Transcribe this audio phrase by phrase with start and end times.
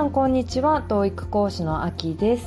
[0.00, 0.82] さんこんにちは。
[0.88, 2.46] TOEIC 講師のあきです、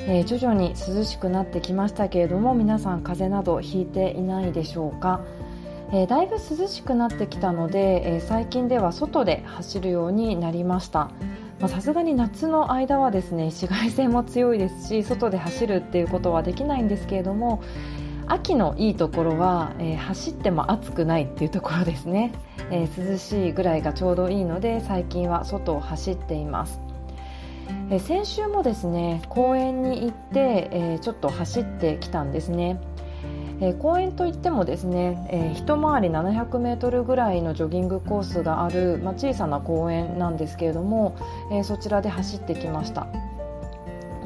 [0.00, 5.24] えー、徐々に涼しくなってきましたけれども皆さん風邪などひいていないでしょうか、
[5.90, 11.10] えー、だいぶ涼しくなってきたので、えー、最近では外で走るようになりました。
[11.66, 17.62] さすがに夏の間はですね紫外線も強いですし外で走るっていうことはできないんですけれども
[18.26, 22.32] 秋のいいところは、えー、走っても暑くないっていうところですね、
[22.70, 26.80] えー、涼しいぐらいがちょうどいいので最近は外を走っています、
[27.90, 32.80] えー、先週もですね公園に行って、えちょっと走ってきたんですね。
[33.60, 41.16] え公園といってもですね、えー、一回り700メートルぐらいのジョギングコースがある、まあ、小さな公園なんですけれども、
[41.52, 43.06] えー、そちらで走ってきました。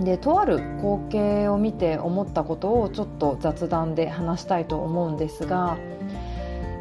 [0.00, 5.78] でとある光景を見て思ったことをちょっと雑談で話したいと思うんですが、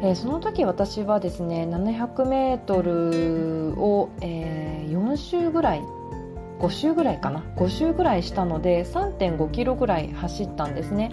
[0.02, 5.82] えー、その時私はですね 700m を、えー、4周ぐらい
[6.58, 11.12] 5周ぐらいかな？5周ぐらいしたので3.5キロぐらい走ったんですね。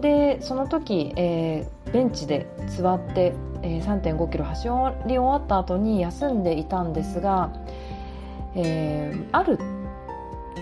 [0.00, 4.68] でその時、えー、ベンチで座って、えー、3.5キロ走
[5.06, 7.52] り終わった後に休んでいたんですが、
[8.54, 9.58] えー、ある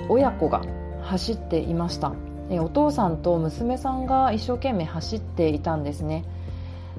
[0.08, 0.62] 親子が
[1.02, 2.12] 走っていました、
[2.50, 6.24] お父さんと娘さんが一生懸命走っていたんですね。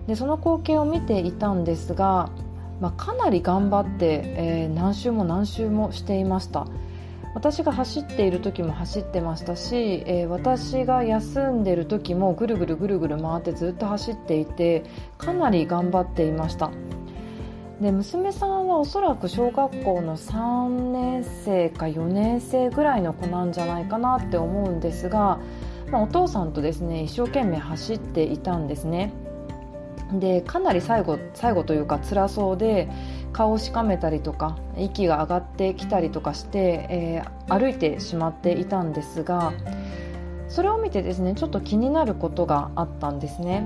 [0.07, 2.29] でその光景を見ていたんですが、
[2.79, 6.65] まあ、かなり頑張って、えー、何周も何周もしていました。
[7.33, 14.83] 私が走っている時も走ってましたし、えー、私が休んでる時もぐるぐるぐるぐる回ってずっと走っていて
[15.17, 16.71] かなり頑張っていました。
[17.81, 25.39] で娘さんはおそらく小学校の3年生か4年生ぐらいの子なんじゃないかなって思うんですが、
[25.89, 29.11] まあ、お父さんとですね一生懸命走っていたんですね。
[30.13, 32.87] でかなり最後最後というか辛そうで
[33.33, 39.53] 顔をしかめたりとか息が上がってきたりとかして、えー、歩いてしまっていたんですが
[40.49, 43.65] それを見てですねちょっと気になることがあったんですね、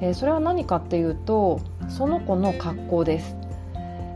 [0.00, 3.36] えー、それは何かっていうとその子の格好です、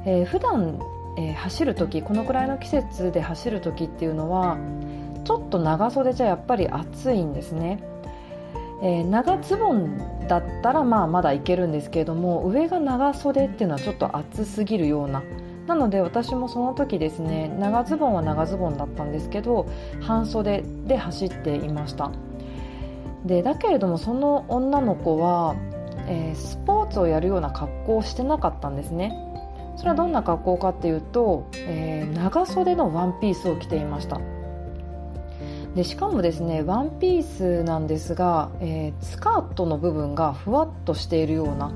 [0.07, 0.81] えー、普段、
[1.17, 4.59] えー、走る時このくらいの季節で走る時っていうのは
[5.25, 7.83] ちょっと長袖じゃやっぱり暑いんですね、
[8.83, 15.23] えー、長ズボンだったらまあまだいけるんですけれども上が長袖っていうのはちょっと暑すぎるような。
[15.67, 19.67] なので私もその時ですね長ズボンは長ズボンだったんですけど
[20.01, 22.11] 半袖で走っていました。
[23.27, 25.57] でだけれどもその女の子は
[26.09, 29.17] えー、スポツをやるような格好をしてなかったんですね。
[29.77, 34.21] それはどんな格好かっていうと、えー、長袖のワンピースを着ていました。
[35.75, 41.73] でしかもですねワンピースなんですが、えー、スカートの部分がふわっとしているような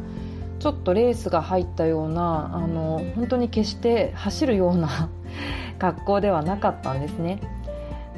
[0.59, 5.09] ちょっとレースが入ったようなあの本当に決して走るような
[5.79, 7.41] 格好ではなかったんですね。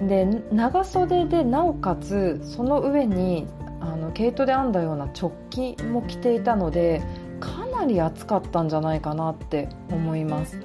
[0.08, 3.46] で長袖でなおかつその上に
[3.84, 7.02] あの毛糸で編んだような直帰も着ていたので
[7.38, 10.58] かなり暑かったんじゃないかなって思います。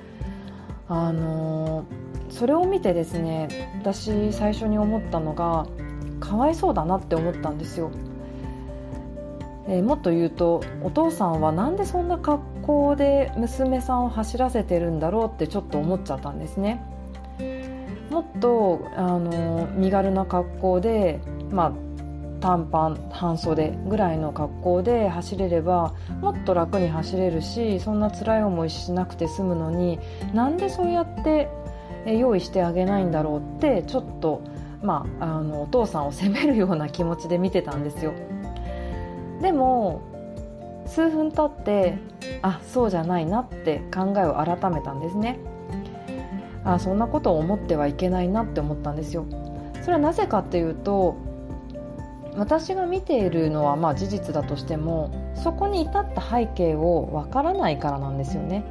[0.88, 1.86] あの
[2.30, 3.48] それを見てですね
[3.80, 5.68] 私最初に思ったのが
[6.20, 7.92] かわいそうだなって思ったんですよ。
[9.68, 16.82] えー、もっと言うとお父さんはなんでそんな格好で娘さんを走らせてるんだろうってちょっと思っちゃったんですね。
[18.10, 21.20] もっとあの身軽な格好で、
[21.52, 21.72] まあ、
[22.40, 30.00] 短パン半袖ぐらいの格好で走れればもっと楽に走れるしそんな辛い思いしなくて済むのに
[30.34, 31.50] なんでそうやって
[32.06, 34.42] 用意してあげないんだろうってちょっと、
[34.82, 38.14] まあ、あのお父さんを責めるような気持ちで見てたんですよ。
[39.42, 40.02] でも
[40.86, 41.98] 数分経って
[42.42, 45.40] あそうじゃないなって考えを改めたんですね。
[46.64, 49.26] あそんなことを思ってはいけないなって思ったんですよ。
[49.82, 51.16] それはなぜかっていうと
[52.38, 58.64] 私が見ているのはまあ事実だとしてもそこに至った背景をわからないからなんですよね。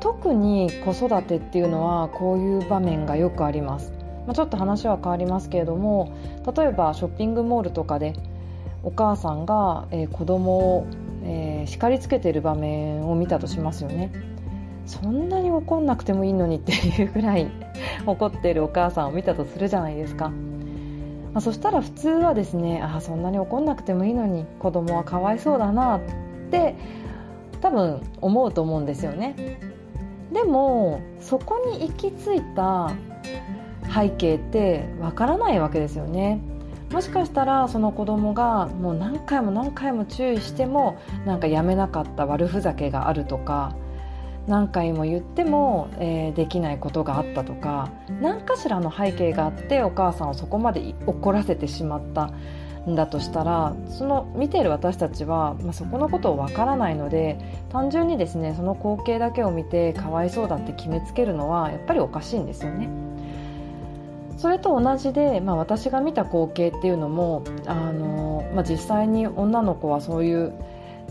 [0.00, 3.92] 特に子育てっていうのはこういう場面がよくあります、
[4.26, 6.14] まあ、ちょっと話は変わりますけれども
[6.56, 8.14] 例えばショッピングモールとかで
[8.82, 10.86] お母さんが、えー、子供を、
[11.22, 14.10] えー、叱りつけている場面を見たとしますよね。
[14.86, 17.46] そんなに怒んなくてもいいのにっていうぐらい
[18.06, 20.32] 怒っているお母さんを見たとするじゃないですか。
[21.32, 26.00] まあ、そしたら普通はですねあそんなに怒んなくてもいいのに子供はかわいそうだなっ
[26.50, 26.74] て
[27.60, 29.60] 多分思うと思うんですよね。
[30.32, 32.92] でもそこに行き着いた
[33.92, 36.40] 背景ってわからないわけですよね。
[36.92, 43.76] もしかしたらその子供がもう何回も何回も注意してもなんかやめなかった悪ふざけがあるとか
[44.50, 52.32] 何回も言っても、えー、できないことがあったとか何かしらの背景があってお母さんをそこまで怒らせてしまった
[52.88, 57.38] んだとしたらその見ている私たちは、まあ、そこのことをわからないので
[57.70, 62.88] 単純にですねその光景だけを見てかわいそうだって決めつけるのはやっぱりおかしいんですよね。
[64.36, 70.54] それと同じで、まあ、私が見た光景っていうのもあの、まあ、実際に女の子はそういう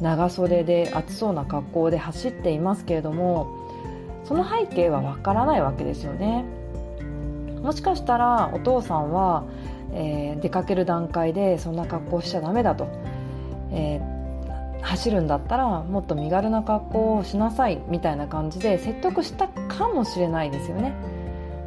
[0.01, 3.48] 長袖で暑そうな格好で走っていますけれども
[4.24, 6.46] その背景はわからないわけですよね。
[7.63, 9.44] もしかしたらお父さんは、
[9.92, 12.88] えー、出かける段階でそんな格好しちゃダメだと、
[13.72, 20.94] えー、走るんだったらもっと身軽な格好をしなさいみたいな感じで説得したかもしれないですよね。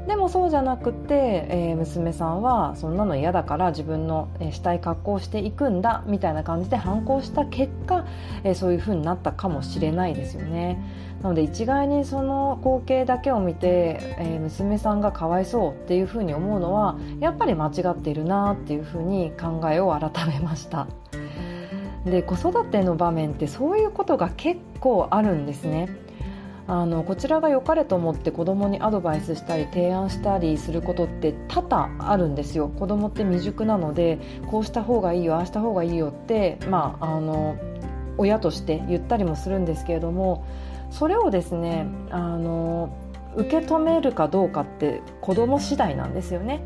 [0.06, 8.04] でもそうじゃなくて、えー、娘さんはそんなの嫌だから自分の、えー、したい格好をしていくんだみたいな感じで反抗した結果、
[8.43, 10.82] えー、そういう風になったかもしれないですよね。
[11.22, 20.88] なので一概にその光景だけを見て、え娘さんがかわいそうっていう風に思うのはやっぱり間違っているなっていう風に考えを改めました。
[22.05, 25.88] で子育ての場面ってそういうことが結構あるんですね。
[26.66, 37.56] あのこちらが良かれと思って子供にアドバイスしたり提案したりすることって多々あるんですよ子供って未熟なのでこうした方がいいよああした方がいいよってまああの
[38.16, 40.46] 親として言ったりもするんですけれども
[40.90, 42.96] それをですねあの
[43.34, 46.62] 受け止めるかどうかって子供次第なんですよね。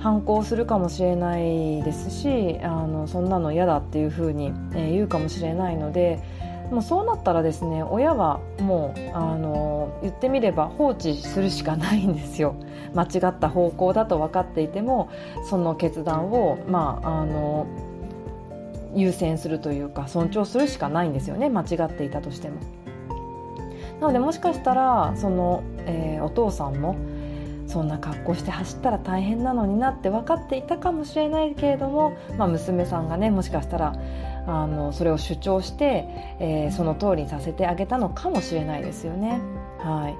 [0.00, 6.22] 反抗するかもしれないですしあのそんなの嫌だっていうふうに、えー、言うかもしれないので
[6.70, 12.54] もうそうなったらですね親はもうあの言ってみれば放置するしかないんですよ
[12.94, 15.08] 間違った方向だと分かっていても
[15.44, 17.66] その決断を、まあ、あの
[18.94, 22.56] 優先するというか尊重するしかないんですよね間違っていたとしても。
[24.00, 26.96] なのでもしかしたらその、えー、お父さんも
[27.66, 33.94] そんな格好して走ったら大変なのになって分かっていたかもしれないけれども、まあ、娘さんがねもしかしたら
[34.50, 36.06] あのそれを主張して、
[36.40, 39.40] えー、その通りにさせてあげたのかもしれないですよね。
[39.78, 40.14] は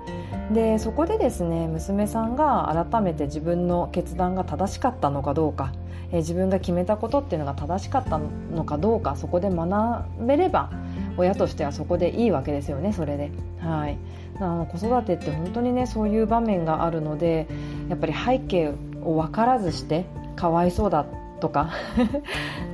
[0.51, 5.73] い、でそこでですね娘さんが改めて自分の決断が正しかったのかどうか、
[6.13, 10.71] えー、自分が決めたことっていうのが正しかったのかどうかそこで学べれば
[11.19, 13.31] 親としてはそこでいいわけですよねそれで。
[13.59, 13.99] はい
[14.39, 17.47] あの子育てって本当にねそういう場面があるので
[17.91, 18.73] やっぱり背景
[19.03, 21.07] を分からずしてかわいそうだっ
[21.41, 21.71] とか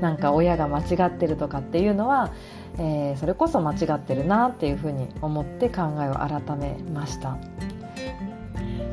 [0.00, 2.32] なんか親が間違ってるとかっていうのは、
[2.78, 7.38] えー、それこそ間違ってるなっていうふうに思って考えを改めました。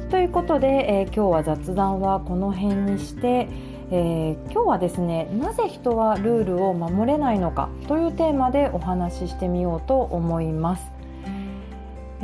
[0.10, 3.50] ということで、えー、今日は雑談はこの辺にして、
[3.90, 10.93] えー、今日はですねなぜ人はルールを守れないのかというテーマでお話ししてみようと思います。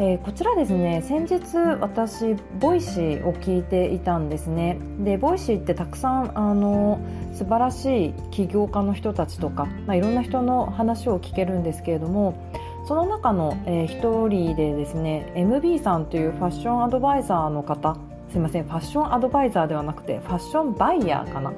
[0.01, 4.79] えー、こちらですね先日私ボイシーを聞いていたんですね。
[4.99, 7.01] でボイシーってたくさんあの
[7.33, 12.33] 素晴らしい起業家の人たちとか、まあ、いろんな人の話を聞けるんですけれども
[12.87, 17.97] その中の、えー、人でですね MB さんというファッションアドバイザーの方
[18.31, 21.51] すいませんファッションアドバイザーではなくてファッションバイヤーかな？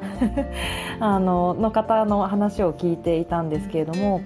[0.99, 4.21] あのの方の話を聞いていたんですけれども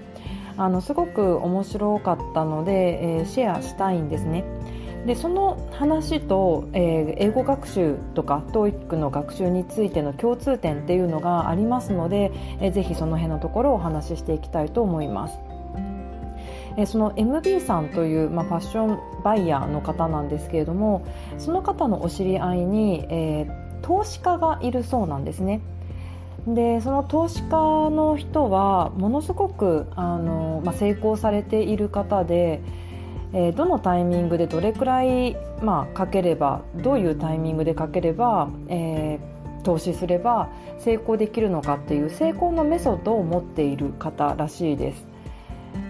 [0.56, 4.44] あのすごく面白かったので、えー、シェアしたいんですね。
[5.06, 15.38] でその話と、えー、英語学習とか TOEIC の学習についての共通点っていうのがありますので、えー、ぜひその辺のところをお話ししていきたいと思います。
[16.76, 21.06] えー、その MB さんという、まあ、ファッションバイヤーの方なんですけれども
[21.38, 25.60] その方のお知り合いに、えー、投資家がいるそうなんですね。
[26.46, 27.50] でその投資家
[27.90, 32.62] の人はものすごくあの、まあ、成功されている方で、
[33.32, 40.48] えー、どのタイミングでどれくらい、まあ、かければどういうタイミングでかければ、えー、投資すれば
[40.78, 45.15] 成功できるのかっていう成功のメソッドを持っている方らしいです。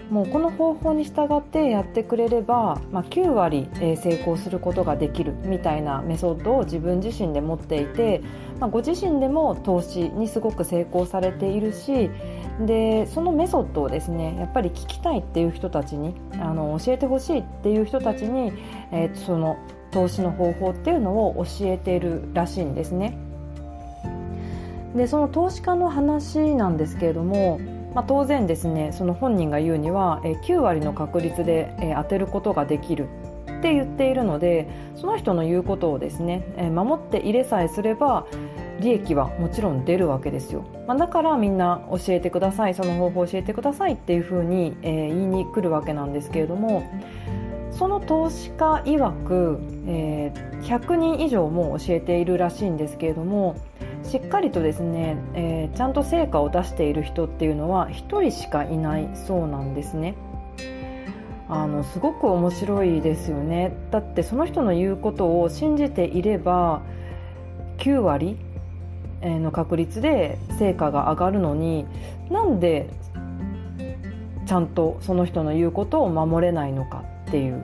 [0.09, 8.21] もうこの方法に従ってやってくれれば、まあ、9割、成功することができるみたいなメソッドを自分自身で持っていて、
[8.59, 12.09] まあ、ご自身でも投資にすごく成功されているし
[12.65, 18.53] でそのメソッドをですねやっぱり聞きたいっていう人たちにあの教えてほしいっていう人たちに、
[18.91, 19.57] えー、その
[19.91, 23.17] 投資の方法っていうのを教えているらしいんですね。
[24.95, 27.59] でその投資家の話なんですけれども
[27.93, 33.07] まあ、当然ですねその本人が言うには、え9割の確率で、え当てることができる
[33.57, 38.27] って言っているのでその人の言うことをですね、え守って入れさえすれば
[38.79, 46.83] 利益はもちろん出るわけですよ、まあ、だからみんな教えてくださいその方法教えてくださいっていうふうに、えー、言いに来るわけなんですけれども
[47.71, 53.55] その投資家曰く、えー、100人以上も教えているらしいんですけれども
[54.07, 60.15] しっかりとですね、えー、ちゃんと成果を出している人っていうのは1人しかいないそうなんですね。
[61.49, 63.75] あのすごく面白いですよね。
[63.91, 66.81] だってその人の言うことを信じていれば
[67.79, 68.37] 9割
[69.21, 71.85] の確率で成果が上がるのに
[72.29, 72.89] なんで
[74.45, 77.61] ちゃんとその人の言うことを守れないのかっていう。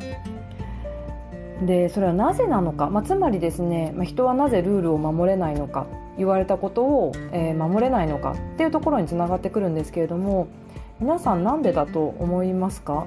[1.66, 5.88] でそれはなぜなのか、まあ、つまりですね、まあ、人はなぜルールを守れないのか。
[6.18, 10.48] 言われたことを、えー、守れないのかっていうところにつながってくるんですけれども
[11.00, 13.06] 皆さん何でだと思いますか、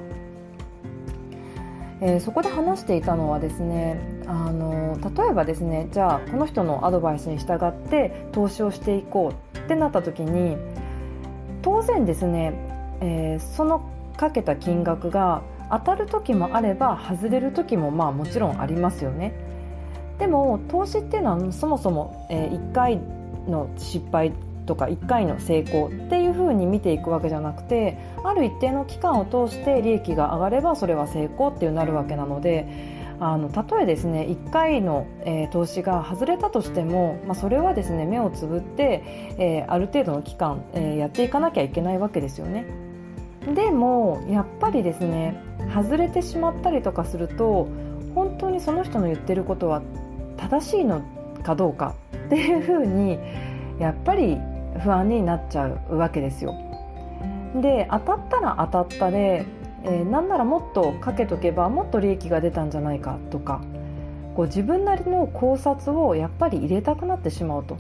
[2.01, 10.57] えー、そこで話していたのはですねあの例えばですねじゃあこの人のアドバイスに従って投資をしていこうってなった時に
[11.63, 12.55] 当然ですね、
[13.01, 19.46] えー、そのかけた金額が当たる時もあれば外れる時もまあもちろんありますよね。
[20.19, 22.99] でも投資っていうのはそもそも、え、1回
[23.49, 24.33] の失敗
[24.67, 32.67] とか1回の成功っていうふうに見ていくわけじゃなくてある一定の期間を通して利益が上がればそれは成功っていうなるわけなので
[33.19, 39.03] あの例えですね1回の、えー、投資が外れたとしても、まあ、それはですね目をつぶって、
[39.39, 42.67] えー、ある程度の期間、えー、やっていかなきゃいけないわけですよね。
[43.55, 45.41] でもやっぱりですね
[45.73, 47.69] 外れてしまったりとかすると
[48.15, 49.83] 本当にその人の言ってることは
[50.37, 51.03] 正しいの
[51.43, 51.95] かどうか
[52.27, 53.19] っていうふうに
[53.79, 54.39] やっぱり
[54.81, 56.55] 不安になっちゃうわけですよ。
[57.61, 59.47] で当たったら当たったで
[59.87, 63.63] えー、なんならもっとかけとけばもっと利益が出たんじゃないかとか
[64.35, 67.79] こう自分なりの考察をやっぱり入れたくなってしまうと。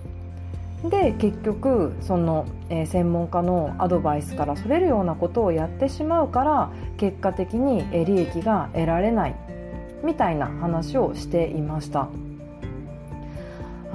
[0.88, 9.34] で結局その、えー、専門家のアドバイスからそれるようなことをやってしまうから結果的に利益が得られない
[10.04, 12.08] みたいな話をしていました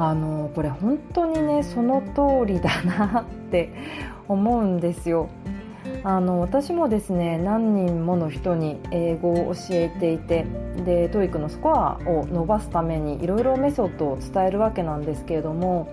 [0.01, 3.71] あのこれ本当にねその通りだなって
[4.27, 5.29] 思うんですよ
[6.03, 10.47] あの私もですね何人もの人に英語を教えていて
[10.85, 15.87] で TOEIC のスコアを伸ばすためにいろいろメソッドを伝えるわけなんですけれども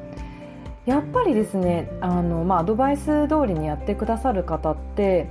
[0.86, 5.28] やっぱりですねあの、まあ、アドバイス通りにやってくださる方って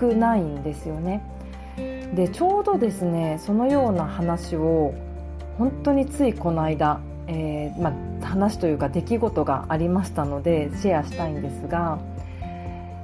[0.00, 1.22] 少ないんですよね。
[2.14, 4.92] でちょうどですねそのような話を
[5.58, 7.92] 本当についこの間、えーま
[8.22, 11.98] あ、話というか出来事がありましたのでシェアしたいんですが、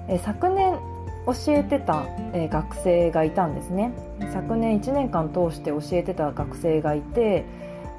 [0.08, 0.78] え昨年
[1.26, 3.92] 教えてた、え学生がいたんですね。
[4.32, 7.44] 昨年1年間通して教えてた学生がいて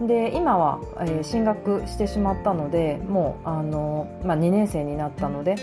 [0.02, 5.56] で今は、え進学してしまったのでもうあの、まあ、2年生になったので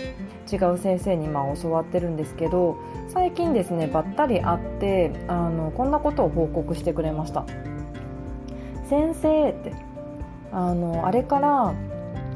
[0.51, 2.77] 違う先生にま教わってるんですけど
[3.09, 7.45] 最近ですねばったり会ってあのこんなことを報告してくれました。
[8.89, 9.92] 先生って
[10.53, 11.73] あのあれから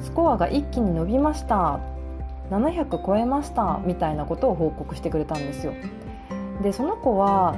[0.02, 1.80] スコアが一気に伸びました。
[2.50, 3.80] 700超えました。
[3.86, 5.74] みたいなことを報告してくれたんですよ。
[6.62, 7.56] でその子は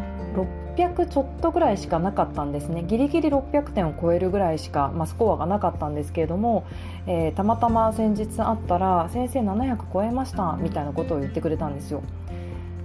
[0.76, 2.84] 600ちょっとぐらいしかなかったんですね。
[2.84, 6.66] ギリギリ600点を超えるぐらいしか、まあ、スコアがなかったんですけれども、
[7.08, 10.58] えー、たまたま先日会ったら先生700超えました。
[10.60, 12.02] みたいなことを言ってくれたんですよ。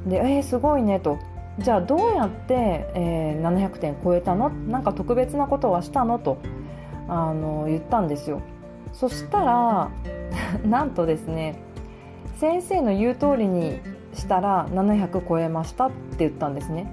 [0.07, 1.01] でえー、すごいね。
[1.01, 1.19] と。
[1.59, 4.51] じゃあどうやって、えー、700点超えたの？
[4.51, 6.19] なんか特別なことはしたの？
[6.19, 6.39] と。
[7.09, 8.41] あの言ったんですよ。
[8.93, 9.91] そしたら
[10.65, 11.57] なんとですね
[12.37, 13.81] 先生の言う通りに
[14.13, 16.87] したら700超えましたって言ったんですね。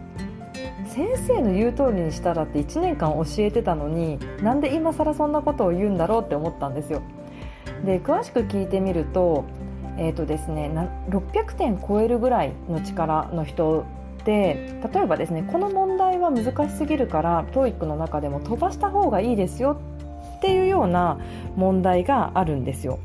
[0.87, 7.01] 先生の言う通りにしたらって1年間教えてたのになんで今更そんなことを言うんだろうって思ったんですよ。
[7.85, 9.45] で詳しく聞いてみると
[9.97, 10.71] えーとですね、
[11.09, 13.85] 600点超えるぐらいの力の人
[14.21, 19.81] って例えばですねこの問題は難しすぎるから TOEIC の中でも飛ばした方がいいですよ
[20.37, 21.19] っていうような
[21.55, 22.99] 問題があるんですよ。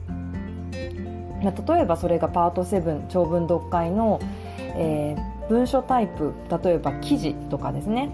[1.43, 4.21] 例えばそれがパート7長文読解の、
[4.59, 6.33] えー、文書タイプ
[6.65, 8.11] 例えば記事とかですね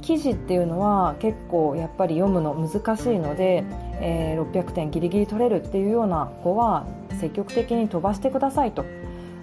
[0.00, 3.64] 記事っていうのは結構やっぱり読むの難しいので、
[4.00, 6.86] えー、600点ギリギリ取れるっていうような子は
[7.20, 8.84] 積極的に飛ばしてくださいと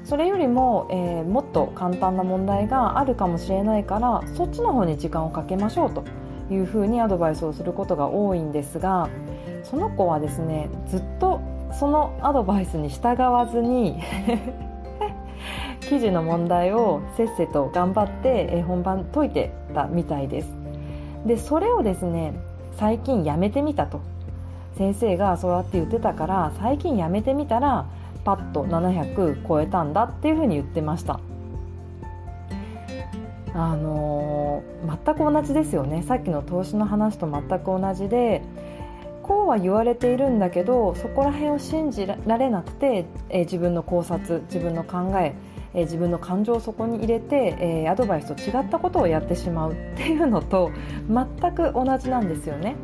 [0.03, 6.03] それよりも、えー、もっと簡単な問題があるかもしれないからそっちの方に時間をかけましょうと
[6.51, 9.09] いうふうにアドバイスをすることが多いんですが
[9.63, 11.41] その子はですねずっと
[11.79, 14.01] そのアドバイスに従わずに
[15.81, 20.49] 記事の問題をせっせと頑張って本番解いてたみたいです。
[21.25, 22.33] でそれをですね
[22.77, 23.99] 最近やめてみたと。
[24.77, 27.85] 先生がそうやって言ってたから最近やめてみたら
[28.23, 31.19] パッと700超えたんだっていうふうに言ってました
[33.53, 34.63] あの
[35.05, 38.41] 全く同じですよねさっきの投資の話と全く同じで
[39.23, 45.35] こうは言われているんだけどそこら辺を信じられなくて、えー、自分の考察自分の考え
[45.73, 50.71] えー、自分の感情をそこに入れて、えー、アドバイスと違ったことをやってしまうっていうのと
[51.09, 52.75] 全く同じなんですよね。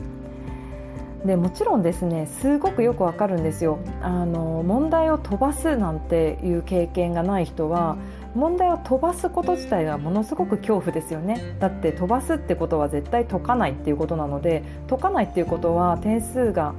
[1.28, 3.80] でもちろんですねすごくよくわかるんですよ。
[4.02, 7.98] あの問題を飛ばすなんていう経験がない人は
[8.34, 11.56] 問題を飛ばすこと自体がものすごく恐怖ですよね。
[11.60, 16.74] だって飛ばすってことは絶対解かないっていうことなので解かないっていうことは点数が、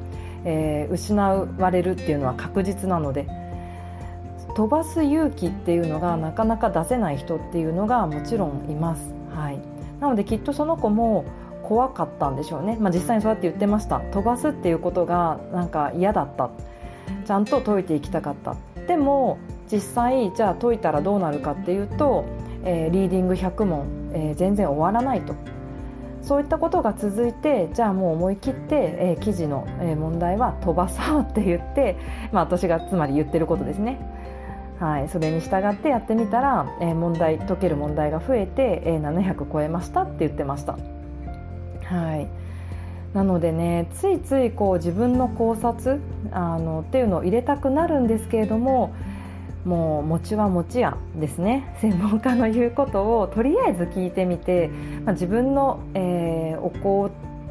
[0.44, 3.28] えー、失われるっていうのは確実なので
[4.54, 9.02] 飛ばす勇気っていうのがなかなか出せない人っていうのがもちろんいます、
[9.34, 9.58] はい、
[10.00, 11.26] なのできっとその子も
[11.68, 14.00] 怖かったんでしょうね、まあ、実際にそうやって言ってました。
[14.00, 16.48] 飛ばすっていうことがなんか嫌だった。
[17.26, 18.56] ちゃんと解いていきたかった。
[18.86, 19.36] でも
[19.70, 22.24] 実際じゃあ解いたらどうなるかっていうと、
[22.64, 25.34] えー、リーディング100問、えー、全然終わらないと。
[26.22, 31.96] そういったことが続いてじゃあもう思い切って、えー、記事の、え問題は飛ばそうって言って、
[32.32, 34.00] まあ、私がつまり言ってることですね。
[34.80, 40.78] はい、それに従ってやってみたら、え問題解ける問題が増えて、え700超えましたって言ってました。
[41.88, 42.28] はい。
[43.14, 45.98] なのでねついついこう自分の考察
[46.30, 48.94] あのっていうのを入れたくなるんですけれども
[49.64, 51.74] もう餅は餅やですね。
[51.80, 54.70] 専門家の言うことをとりあえず聞いてみて、
[55.04, 57.10] まあ、自分の、えー、起こ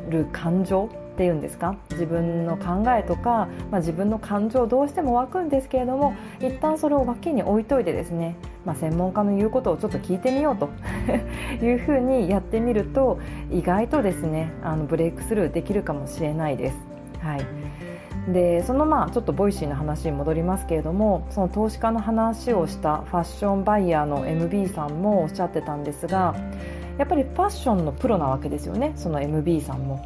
[0.09, 1.75] る感情っていうんですか？
[1.89, 10.69] 自分の考えとか、まあ、自分の感情どうしても湧くんですけれども一旦それを脇に置いといてですね、まあ、専門家の言うことをちょっと聞いてみようと
[11.65, 13.17] いうふうにやってみると
[13.51, 16.77] 意外とですねあのブレイクスルーできるかもしれないです。
[17.19, 17.41] はい
[18.31, 26.35] でそのまあちょっとボイシーの話に戻りますけれどもその投資家の話をしたファッションバイヤーの MB さんもおっしゃってたんですが
[26.97, 30.03] やっぱりファッションのプロなわけですよねその MB さんも。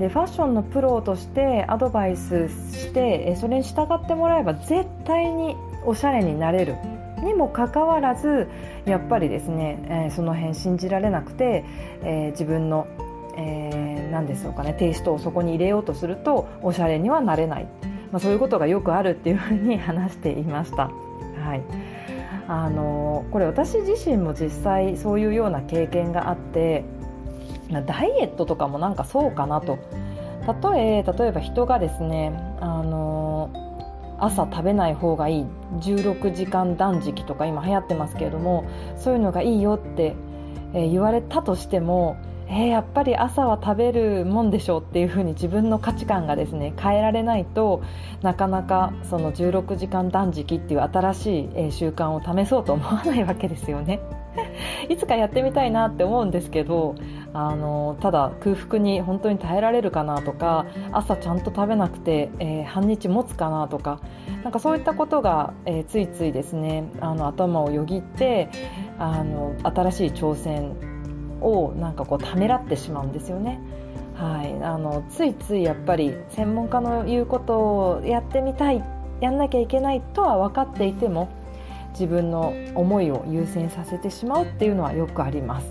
[0.00, 6.76] でファッションのプロとしてアドバイスしてそれに従ってもらえば絶対におしゃれになれる。
[7.22, 8.48] にもかかわらず
[8.86, 11.64] やっぱりですね、えー、その辺信じられなくて、
[12.02, 12.86] えー、自分の、
[13.36, 17.68] えー、何でしょうかねテイストをそこに入れようとするとおしゃれにはなれない、
[18.10, 20.90] まあ、そういうことがよくあるっていうふうに 話していました。
[21.44, 21.62] はい。
[22.48, 26.84] あのこれ私自身も実際そういうような経験があって
[27.70, 29.78] ダイエットとかもなんかそうかなと
[30.72, 33.50] 例え例えば人がですねあの
[34.18, 35.46] 朝食べない方がいい
[35.80, 40.14] 16時間断食とか今流行ってますけれどもそういうのがいいよって、
[40.74, 42.18] え言われたとしても
[42.50, 47.80] えー、やっぱり朝は食べるもんでしょうっていうふうに自分の価値観がですね変えられないと
[48.22, 54.00] なかなかその16時間断食っていう新しい習慣を試そうと思わないわけですよね。
[54.88, 56.94] いつかやってみたいなって思うんですけど
[57.32, 64.00] あのただ空腹に本当に耐えられるかなとか朝ちゃんと食べなくて、えー、半日持つかなとか
[64.42, 68.48] なんかそういったことが、えー、ついついですねあの頭をよぎって
[68.98, 70.74] あの新しい挑戦
[71.40, 73.60] をなんかこうためらってしまうんですよね。
[74.14, 78.84] はい、あのついついやっぱり専門家の言うことをやってみたい
[79.22, 81.30] やんなきゃいけないとは分かっていても
[82.00, 85.66] 自分の思いを優先させてしまうっていうのはよくあります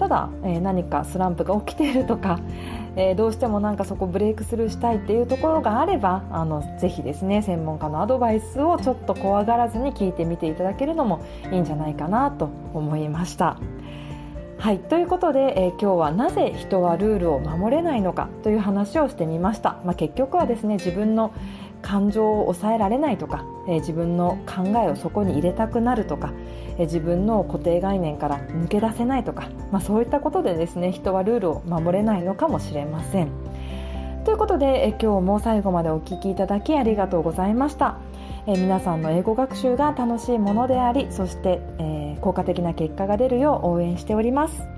[0.00, 2.40] ただ、えー、何かスランプが起きているとか、
[2.96, 11.20] えー、どうしてもなんかそこブレイクスルーしたいっていうところがあればあのぜひですね専門家のアドバイスをちょっと怖がらずに聞いてみていただけるのも
[11.52, 13.56] いいんじゃないかなと思いました。
[14.58, 21.32] はいということで、えー、今日はなぜ人はルールを守れないのかという話をしてみました、まあ、結局はですね自分の
[21.84, 26.32] 感情を抑えられないとか、えー、自分の考えをそこに入れたくなるとか、
[26.78, 33.28] えー、自分の固定概念から抜け出せないとか、まあ、そういったことでですね人はルールを守れないのかもしれません。
[34.24, 37.98] ということで、え今日も最後までお聴きいただきありがとうございました。
[38.46, 44.73] え皆さんの英語学習が楽しいものでありそして、えー、効果的な結果が出るよう応援しております。